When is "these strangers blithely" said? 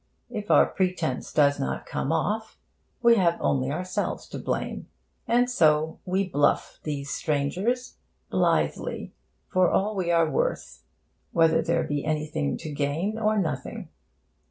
6.81-9.13